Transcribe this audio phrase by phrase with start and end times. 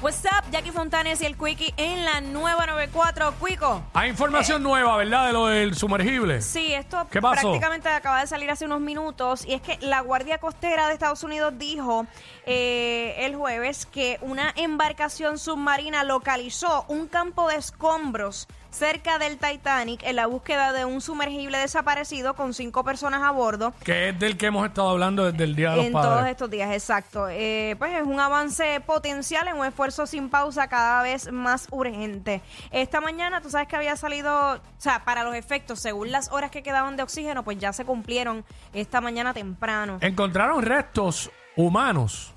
[0.00, 3.34] What's up, Jackie Fontanes y el Quickie en la nueva 94.
[3.44, 3.82] Quico.
[3.94, 5.26] Hay información nueva, ¿verdad?
[5.26, 6.40] De lo del sumergible.
[6.40, 7.40] Sí, esto ¿Qué pasó?
[7.42, 11.24] prácticamente acaba de salir hace unos minutos y es que la Guardia Costera de Estados
[11.24, 12.06] Unidos dijo
[12.46, 18.46] eh, el jueves que una embarcación submarina localizó un campo de escombros
[18.78, 23.72] cerca del Titanic en la búsqueda de un sumergible desaparecido con cinco personas a bordo.
[23.84, 26.10] Que es del que hemos estado hablando desde el Día de los En Padres.
[26.14, 27.28] todos estos días, exacto.
[27.28, 32.40] Eh, pues es un avance potencial en un esfuerzo sin pausa cada vez más urgente.
[32.70, 36.50] Esta mañana, tú sabes que había salido, o sea, para los efectos, según las horas
[36.50, 39.98] que quedaban de oxígeno, pues ya se cumplieron esta mañana temprano.
[40.00, 42.32] Encontraron restos humanos.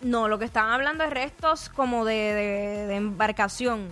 [0.00, 3.88] No, lo que estaban hablando es restos como de, de- de embarcación.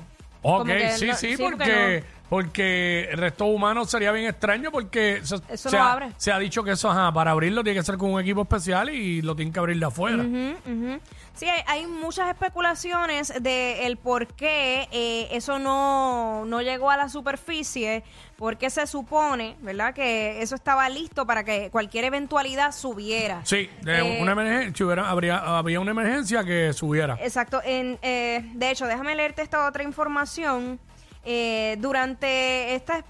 [0.47, 5.21] Ok, que sí, no- sí, porque porque, porque el resto humano sería bien extraño porque
[5.23, 6.11] se, Eso se no ha, abre.
[6.17, 8.91] se ha dicho que eso, ajá, para abrirlo tiene que ser con un equipo especial
[8.91, 10.23] y lo tienen que abrir de afuera.
[10.23, 11.01] Ujú, ujú.
[11.35, 16.97] Sí, hay, hay muchas especulaciones de el por qué eh, eso no, no llegó a
[16.97, 18.05] la superficie,
[18.37, 23.41] porque se supone, ¿verdad?, que eso estaba listo para que cualquier eventualidad subiera.
[23.45, 27.19] Sí, de Eh, una emergencia, hubiera, habría, había una emergencia que subiera.
[27.21, 27.61] Exacto.
[27.65, 30.79] En, eh, de hecho, déjame leerte esta otra información.
[31.27, 33.03] Eh, durante esta,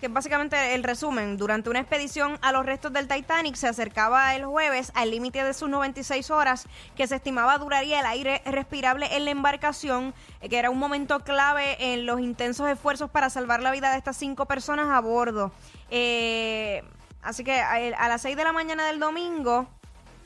[0.00, 4.34] que es básicamente el resumen, durante una expedición a los restos del Titanic se acercaba
[4.34, 6.66] el jueves al límite de sus 96 horas
[6.96, 10.14] que se estimaba duraría el aire respirable en la embarcación,
[10.48, 14.16] que era un momento clave en los intensos esfuerzos para salvar la vida de estas
[14.16, 15.52] cinco personas a bordo.
[15.90, 16.82] Eh,
[17.22, 19.66] así que a, a las 6 de la mañana del domingo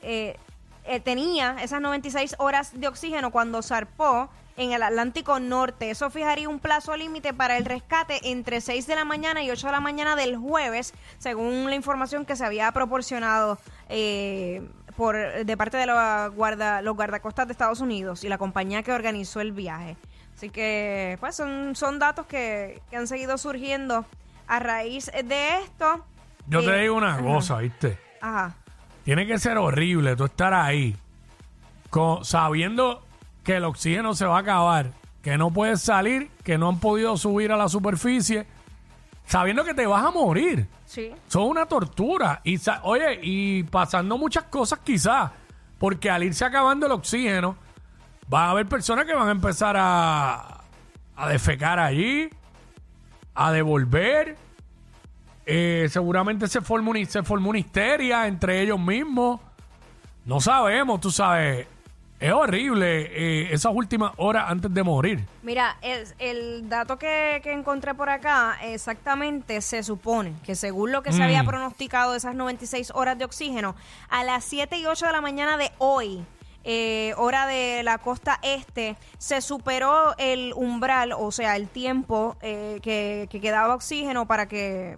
[0.03, 0.37] eh,
[0.85, 5.91] eh, tenía esas 96 horas de oxígeno cuando zarpó en el Atlántico Norte.
[5.91, 9.67] Eso fijaría un plazo límite para el rescate entre 6 de la mañana y 8
[9.67, 13.59] de la mañana del jueves, según la información que se había proporcionado
[13.89, 14.63] eh,
[14.97, 18.93] por de parte de los, guarda, los guardacostas de Estados Unidos y la compañía que
[18.93, 19.97] organizó el viaje.
[20.37, 24.05] Así que, pues, son, son datos que, que han seguido surgiendo
[24.49, 26.05] a raíz de esto.
[26.47, 27.99] Yo te Eh, digo una ajá, cosa, ¿viste?
[28.21, 28.55] Ajá.
[29.05, 30.97] Tiene que ser horrible tú estar ahí
[31.91, 33.05] con- sabiendo
[33.45, 34.93] que el oxígeno se va a acabar,
[35.23, 38.47] que no puedes salir, que no han podido subir a la superficie,
[39.27, 40.69] sabiendo que te vas a morir.
[40.85, 41.11] Sí.
[41.29, 42.41] Son una tortura.
[42.45, 45.31] Y oye, y pasando muchas cosas quizás,
[45.79, 47.57] porque al irse acabando el oxígeno,
[48.33, 50.63] va a haber personas que van a empezar a,
[51.17, 52.29] a defecar allí,
[53.35, 54.37] a devolver.
[55.45, 59.41] Eh, seguramente se forma, una, se forma una histeria entre ellos mismos.
[60.25, 61.67] No sabemos, tú sabes.
[62.23, 65.27] Es horrible eh, esas últimas horas antes de morir.
[65.43, 71.03] Mira, es, el dato que, que encontré por acá, exactamente se supone que según lo
[71.03, 71.23] que se Mm.
[71.23, 73.75] había pronosticado de esas 96 horas de oxígeno,
[74.09, 76.25] a las 7 y 8 de la mañana de hoy,
[76.63, 82.79] eh, hora de la costa este, se superó el umbral, o sea, el tiempo eh,
[82.83, 84.97] que, que quedaba oxígeno para que,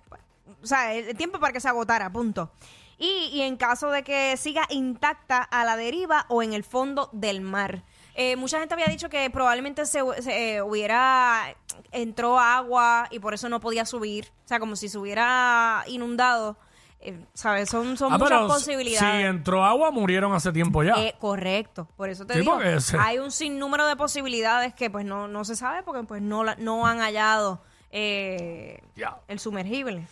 [0.63, 2.51] o sea, el tiempo para que se agotara, punto.
[2.99, 7.10] Y, y en caso de que siga intacta a la deriva o en el fondo
[7.12, 7.82] del mar.
[8.15, 11.56] Eh, mucha gente había dicho que probablemente se, se, eh, hubiera
[11.91, 16.57] entró agua y por eso no podía subir, o sea, como si se hubiera inundado,
[17.01, 17.69] eh, ¿sabes?
[17.69, 19.21] Son, son Ah, muchas pero posibilidades.
[19.21, 20.95] Si entró agua, murieron hace tiempo ya.
[20.97, 24.89] Eh, correcto, por eso te Sí, digo, porque se- hay un sinnúmero de posibilidades que
[24.91, 27.60] pues no, no se sabe porque pues no, la- no han hallado
[27.91, 29.19] eh, Ya.
[29.27, 30.07] el sumergible.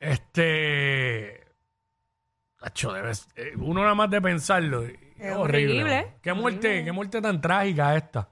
[0.00, 1.41] Este.
[2.62, 4.82] Debes- eh, uno nada más de pensarlo.
[4.84, 5.82] Es, Es horrible.
[5.82, 6.02] horrible.
[6.02, 6.18] ¿no?
[6.22, 8.28] Qué muerte, qué muerte tan trágica esta.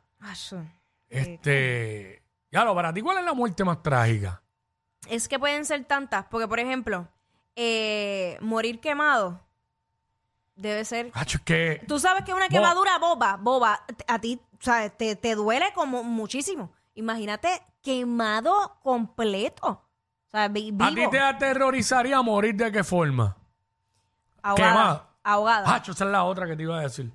[1.09, 2.23] Este.
[2.51, 4.43] Ya lo, para ti, ¿cuál es la muerte más trágica?
[5.09, 7.09] Es que pueden ser tantas, porque por ejemplo,
[7.57, 9.41] eh, morir quemado
[10.57, 11.11] debe ser...
[11.11, 11.83] Tacho, es que.
[11.87, 14.97] Tú sabes que una quemadura boba, boba, t- a ti, ¿sabes?
[14.97, 16.73] Te, te duele como muchísimo.
[16.95, 17.49] Imagínate
[17.83, 19.67] quemado completo.
[19.69, 23.37] O sea, vi- ¿A ti vivo, te aterrorizaría morir de qué forma?
[24.43, 24.71] Ahogada.
[24.71, 25.07] quemado?
[25.23, 25.75] Ahogada.
[25.75, 27.11] Hacho, esa es la otra que te iba a decir.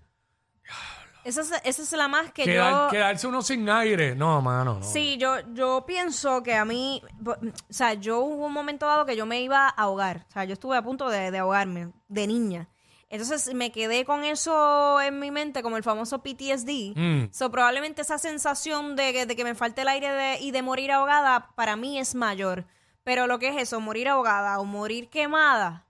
[1.23, 2.91] Esa es, esa es la más que Quedar- yo...
[2.91, 4.15] Quedarse uno sin aire.
[4.15, 4.83] No, mano, no.
[4.83, 9.07] Sí, yo, yo pienso que a mí, bo- o sea, yo hubo un momento dado
[9.07, 11.91] que yo me iba a ahogar, o sea, yo estuve a punto de, de ahogarme
[12.09, 12.69] de niña.
[13.09, 16.95] Entonces me quedé con eso en mi mente, como el famoso PTSD.
[16.95, 17.29] Mm.
[17.31, 20.61] So, probablemente esa sensación de, que- de que me falte el aire de- y de
[20.61, 22.65] morir ahogada, para mí es mayor.
[23.03, 25.84] Pero lo que es eso, morir ahogada o morir quemada.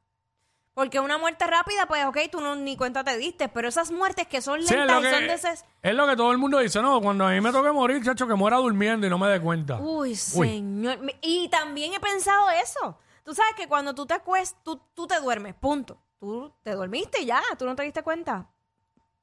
[0.76, 3.48] Porque una muerte rápida, pues, ok, tú no, ni cuenta te diste.
[3.48, 5.54] Pero esas muertes que son Sí, es, lentas lo y son que, de ese...
[5.82, 8.28] es lo que todo el mundo dice, no, cuando a mí me toque morir, chacho,
[8.28, 9.80] que muera durmiendo y no me dé cuenta.
[9.80, 11.00] Uy, señor.
[11.22, 13.00] Y también he pensado eso.
[13.24, 15.98] Tú sabes que cuando tú te acuestas, tú, tú te duermes, punto.
[16.20, 18.50] Tú te dormiste y ya, tú no te diste cuenta.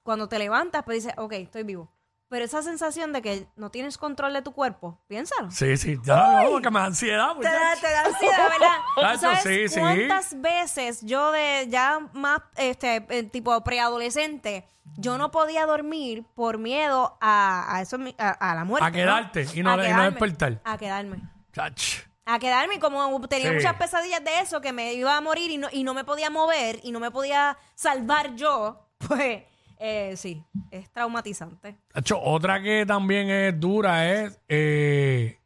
[0.03, 1.93] Cuando te levantas, pues dices, ok, estoy vivo.
[2.33, 5.51] Pero esa sensación de que no tienes control de tu cuerpo, piénsalo.
[5.51, 7.37] Sí, sí, ya, no, que me da ansiedad.
[7.37, 8.77] Te da, te da ansiedad, ¿verdad?
[8.95, 9.79] ¿Tú Tacho, sabes sí, sí.
[9.81, 16.57] cuántas veces yo de ya más, este, eh, tipo preadolescente, yo no podía dormir por
[16.57, 18.87] miedo a, a eso, a, a la muerte.
[18.89, 20.61] A quedarte y no- A y no quedarme, despertar.
[20.65, 21.17] A quedarme.
[21.53, 21.99] Chach.
[22.25, 23.57] a quedarme y como tenía Sí.
[23.57, 26.31] muchas pesadillas de eso que me iba a morir y no, y no me podía
[26.31, 29.43] mover y no me podía salvar yo, pues
[29.85, 31.77] eh, sí, es traumatizante.
[31.93, 35.41] Chacho, otra que también es dura es eh,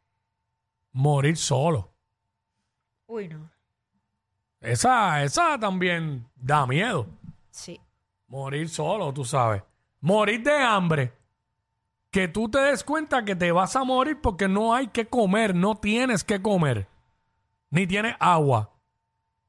[0.91, 1.91] morir solo.
[3.07, 3.49] Uy, no.
[4.61, 7.07] Esa, esa también da miedo.
[7.49, 7.81] Sí.
[8.27, 9.63] Morir solo, tú sabes.
[10.01, 11.13] Morir de hambre.
[12.11, 15.55] Que tú te des cuenta que te vas a morir porque no hay que comer,
[15.55, 16.87] no tienes que comer.
[17.71, 18.71] Ni tienes agua.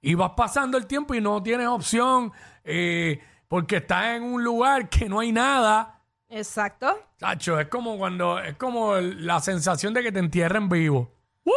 [0.00, 2.32] Y vas pasando el tiempo y no tienes opción
[2.64, 6.00] eh, porque estás en un lugar que no hay nada.
[6.28, 6.98] Exacto.
[7.18, 11.10] Chacho, es como cuando, es como el- la sensación de que te entierren vivo.
[11.44, 11.52] ¡Uh!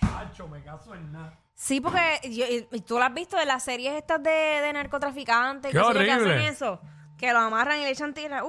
[0.00, 1.34] Chacho, me caso en nada.
[1.54, 4.72] Sí, porque yo- y- y tú lo has visto de las series estas de, de
[4.72, 6.80] narcotraficantes ¡Qué que, sé yo, que hacen eso,
[7.18, 8.42] que lo amarran y le echan tierra.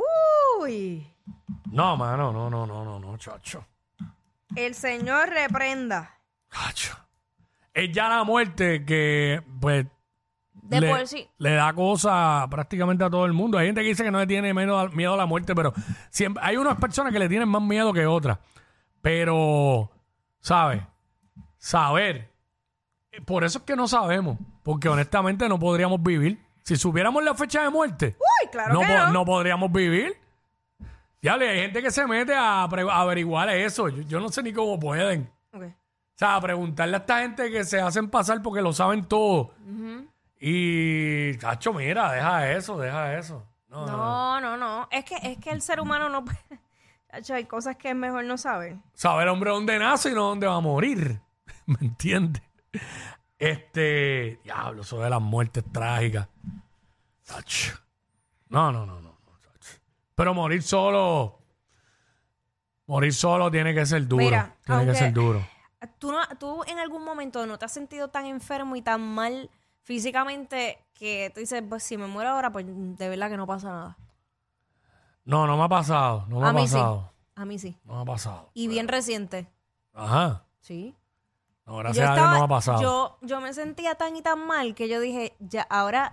[0.62, 1.12] Uy,
[1.72, 3.65] No, mano, no, no, no, no, no, chacho.
[4.56, 6.19] el Señor reprenda.
[6.51, 6.95] Chacho.
[7.74, 9.86] Es ya la muerte que, pues,
[10.62, 11.28] De le, por sí.
[11.38, 13.58] le da cosa prácticamente a todo el mundo.
[13.58, 15.74] Hay gente que dice que no le tiene miedo, a- miedo a la muerte, pero
[16.10, 18.38] siempre, hay unas personas que le tienen más miedo que otras.
[19.02, 19.90] Pero,
[20.40, 20.82] ¿sabes?
[21.58, 22.30] Saber.
[23.26, 24.38] Por eso es que no sabemos.
[24.64, 26.40] Porque honestamente no podríamos vivir.
[26.64, 29.12] Si supiéramos la fecha de muerte, Uy, claro no, que no.
[29.12, 30.16] no podríamos vivir.
[31.22, 33.90] Ya hay gente que se mete a, averiguar eso.
[33.90, 35.30] Yo, yo no sé ni cómo pueden.
[35.54, 35.60] O
[36.20, 39.54] sea, preguntarle a esta gente que se hacen pasar porque lo saben todo.
[40.39, 43.45] Y, cacho, mira, deja eso, deja eso.
[43.68, 44.88] No, no, no.
[44.89, 46.39] Es que, es que el ser humano no puede.
[47.12, 48.77] Chacho, hay cosas que es mejor no saber.
[48.94, 51.19] Saber hombre dónde nace y no dónde va a morir.
[51.65, 52.44] ¿Me entiendes?
[53.38, 56.27] Este, diablo, eso de las muertes trágicas.
[57.27, 57.77] Cacho.
[58.50, 59.09] No, no, no, no.
[60.19, 61.39] Pero morir solo,
[62.88, 64.25] morir solo tiene que ser duro.
[64.25, 65.47] Mira, tiene que ser duro.
[65.97, 69.50] ¿Tú, no, ¿Tú en algún momento no te has sentido tan enfermo y tan mal
[69.84, 73.70] físicamente que tú dices, pues si me muero ahora, pues de verdad que no pasa
[73.70, 73.98] nada?
[75.26, 77.12] No, no me ha pasado, no me A ha mí pasado.
[77.14, 77.31] sí.
[77.36, 77.78] A mí sí.
[77.86, 78.50] No me ha pasado.
[78.54, 79.48] Y bien reciente.
[79.94, 80.44] Ajá.
[80.60, 80.96] Sí.
[81.66, 82.82] No, Yo gracias a Dios no me ha pasado.
[82.82, 86.12] Yo, yo me sentía tan y tan mal que yo dije, ya, ahora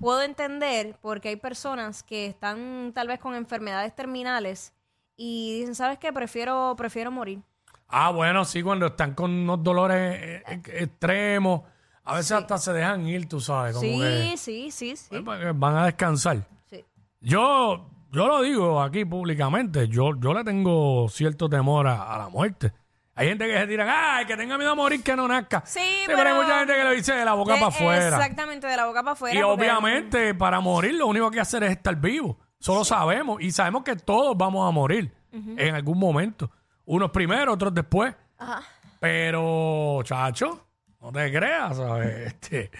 [0.00, 4.72] puedo entender porque hay personas que están tal vez con enfermedades terminales
[5.16, 6.12] y dicen, ¿sabes qué?
[6.12, 7.42] Prefiero, prefiero morir.
[7.86, 11.62] Ah, bueno, sí, cuando están con unos dolores eh, eh, extremos,
[12.04, 15.20] a veces hasta se dejan ir, tú sabes, como Sí, que sí, sí, sí.
[15.20, 16.46] pues, que van a descansar.
[16.70, 16.84] sí.
[17.20, 22.28] Yo, yo lo digo aquí públicamente, yo, yo le tengo cierto temor a, a la
[22.28, 22.72] muerte.
[23.16, 25.62] Hay gente que se tiran, ay, que tenga miedo a morir, que no nazca.
[25.64, 28.08] Sí, pero, hay pero- mucha gente que lo dice de la boca para afuera.
[28.16, 29.38] Exactamente, de la boca para afuera.
[29.38, 32.36] Y porque- obviamente, para morir, lo único que hacer es estar vivo.
[32.58, 33.40] Solo sabemos.
[33.40, 36.50] Y sabemos que todos vamos a morir en algún momento.
[36.86, 38.14] Unos primero, otros después.
[38.36, 38.62] Ajá.
[38.98, 40.66] Pero, chacho,
[41.04, 42.26] no te creas, ¿sabes?
[42.42, 42.70] Este,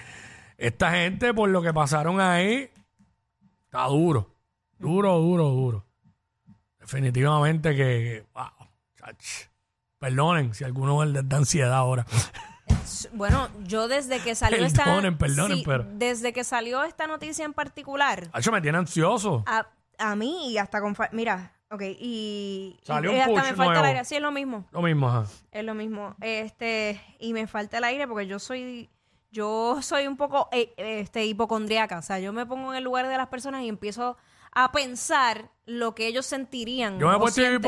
[0.57, 2.71] esta gente, por lo que pasaron ahí,
[3.66, 4.31] está duro.
[4.78, 5.85] Duro, duro, duro.
[6.81, 8.45] Definitivamente que, wow,
[8.97, 9.49] chacho.
[9.99, 12.04] Perdonen si alguno les da ansiedad ahora.
[13.12, 15.19] Bueno, yo desde que salió Perdonen, esta...
[15.19, 19.43] perdonen, sí, pero- Desde que salió esta noticia en particular, Chacho, me tiene ansioso.
[19.47, 19.66] a,
[19.99, 20.95] a mí y hasta con...
[21.12, 22.78] Mira, ok, y...
[22.83, 24.04] Salió y un hasta push me falta el aire.
[24.04, 24.64] Sí, es lo mismo.
[24.73, 25.25] Lo mismo, ajá.
[25.52, 26.14] Es lo mismo.
[26.21, 28.88] Este, y me falta el aire porque yo soy,
[29.31, 31.99] yo soy un poco eh, este, hipocondriaca.
[31.99, 34.16] O sea, yo me pongo en el lugar de las personas y empiezo
[34.57, 36.99] a pensar lo que ellos sentirían.
[37.00, 37.61] Yo me he o puesto sienten.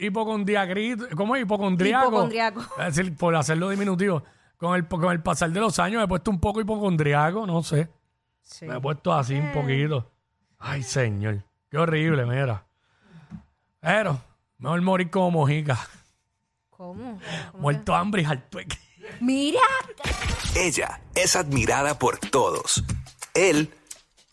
[0.00, 1.42] hipocondriacrito- ¿Cómo es?
[1.42, 2.08] Hipocondriaco.
[2.08, 2.60] Hipocondriaco.
[2.78, 4.22] Es decir, por hacerlo diminutivo.
[4.58, 7.62] Con el, con el pasar de los años me he puesto un poco hipocondriaco, no
[7.62, 7.88] sé.
[8.42, 8.66] Sí.
[8.66, 10.10] Me he puesto así un poquito.
[10.58, 11.44] Ay, señor.
[11.70, 12.66] Qué horrible, mira.
[13.80, 14.20] Pero,
[14.58, 15.78] mejor morir como mojica.
[16.70, 17.20] ¿Cómo?
[17.52, 18.58] ¿Cómo Muerto hambre y harto.
[18.58, 18.78] que-
[19.20, 19.60] Mira.
[20.54, 22.82] Ella es admirada por todos.
[23.34, 23.72] Él,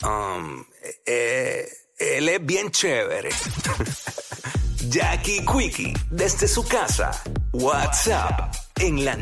[0.04, 0.64] um,
[1.06, 3.30] eh, él es bien chévere.
[4.90, 7.12] Jackie Quickie, desde su casa.
[7.54, 9.16] WhatsApp, en la